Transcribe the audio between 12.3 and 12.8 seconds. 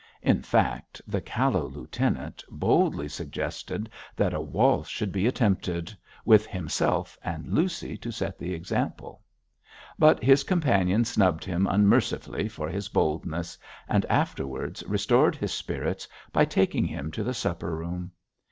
for